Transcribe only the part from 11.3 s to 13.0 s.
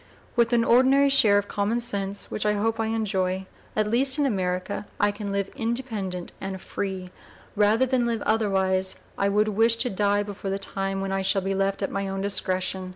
be left at my own discretion.